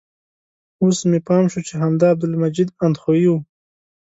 [0.81, 3.33] اوس مې پام شو چې همدا عبدالمجید اندخویي و.